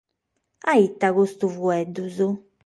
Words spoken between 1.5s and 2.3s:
faeddos?